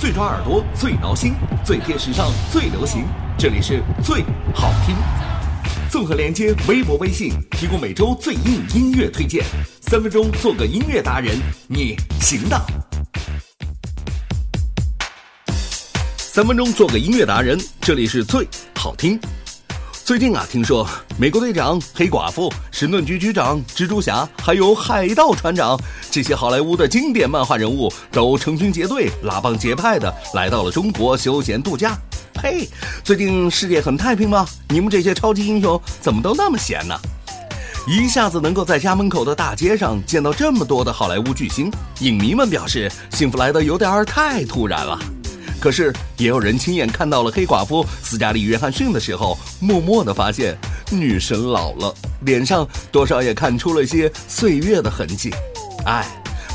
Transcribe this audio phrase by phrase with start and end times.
[0.00, 3.04] 最抓耳朵，最挠心，最贴时尚，最流行。
[3.36, 4.96] 这里是最好听。
[5.90, 9.44] 综合连接微博、微信，提供每周最硬音乐推荐。
[9.82, 11.38] 三分钟做个音乐达人，
[11.68, 12.58] 你行的。
[16.16, 19.20] 三分钟做个音乐达人，这里是最好听。
[20.04, 25.78] 最近啊，听说美国队长、黑寡妇、神盾局局长、蜘蛛侠，还有海盗船长
[26.10, 31.96] 这些好莱坞的经典漫画人物，都成群结队、拉帮结派的来到了中国休闲度假。
[32.42, 32.68] 嘿，
[33.04, 34.44] 最近世界很太平吗？
[34.68, 36.98] 你们这些超级英雄怎么都那么闲呢？
[37.86, 41.70] 一下子能够在家门口的大街上见到这么多的好莱坞巨星，
[42.00, 44.98] 影迷们表示幸福来的有点儿太突然了。
[45.60, 50.56] 可是，也有人亲眼看到了黑寡妇斯嘉丽·约翰逊的时候，默默的发现
[50.90, 55.30] 女神老了，脸上多少也看出了些岁月的痕迹。
[55.84, 56.06] 哎，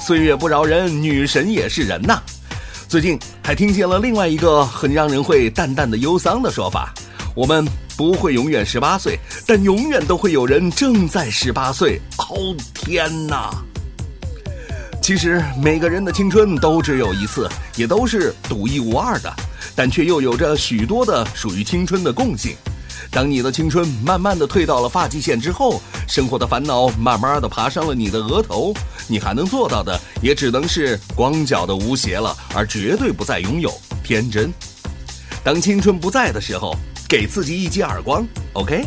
[0.00, 2.22] 岁月不饶人，女神也是人呐。
[2.88, 6.94] 最近还听见了另外一个很让人会淡淡的忧伤的说法：
[7.36, 7.66] 我们
[7.98, 12.00] 不会永远十八岁，但永远都会有人正在十八岁。
[12.30, 13.52] 哦天哪！
[15.04, 19.30] 其实每个人的青春都只有一次，也都是独一无二的，
[19.76, 22.56] 但却又有着许多的属于青春的共性。
[23.10, 28.72] 当你的青春慢慢的退到了发际线之后，生活的烦恼慢慢的爬上了你的额头，
[29.06, 33.70] 你还能做到的也只能是光脚的无邪了，而绝对不再拥有
[34.02, 34.50] 天真。
[35.42, 36.74] 当青春不在的时候，
[37.06, 38.82] 给自己一记耳光，OK？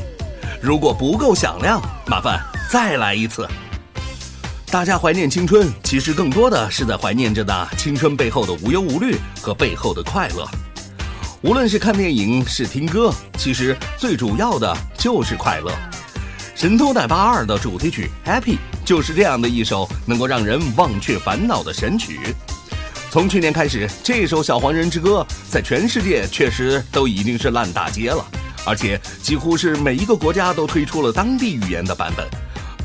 [0.63, 3.47] 如果不够响亮，麻烦再来一次。
[4.69, 10.45] 大家怀念青春，其实更多的是在怀念着那青春背后的无忧无虑和背后的快乐。
[11.41, 15.71] 无论是看电影，是听歌，其实最主要的就是快乐。
[16.53, 22.19] 《神偷奶爸二》的主题曲《Happy》就是这样的一首能够让人忘却烦恼的神曲。
[23.09, 28.25] 从去年开始，这首《小黄人之歌》在全世界确实都已经是烂大街了，
[28.65, 32.27] 而且几乎是每一个国家都推出了当地语言的版本。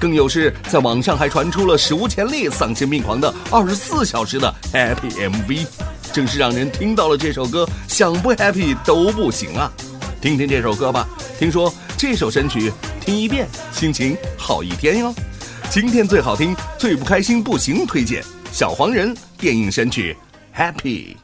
[0.03, 5.65] 更有是，在网上还传出了史无前例、丧心病狂的二十四小时的 Happy MV，
[6.13, 9.71] 正是让人听到了这首歌，想不 Happy 都不行啊！
[10.21, 11.09] 听听这首歌吧，
[11.39, 15.15] 听说这首神曲听一遍，心情好一天哟。
[15.71, 18.21] 今天最好听、最不开心不行，推荐
[18.51, 20.17] 《小黄人》电影神曲
[20.53, 21.15] Happy。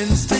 [0.00, 0.39] happens to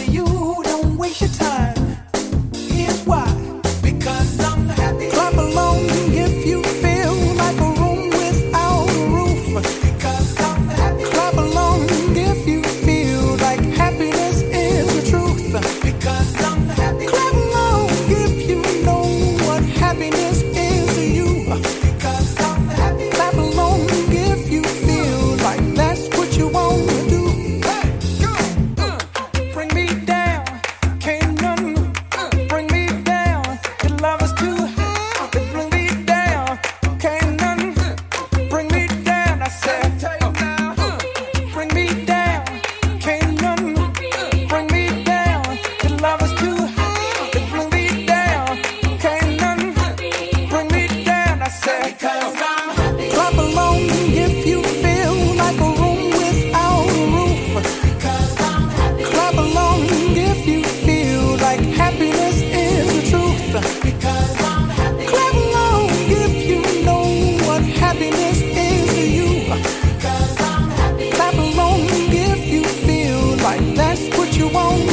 [74.40, 74.89] you want.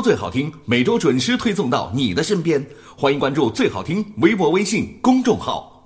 [0.00, 2.64] 最好听，每周准时推送到你的身边。
[2.96, 5.77] 欢迎关注最好听微博、微信公众号。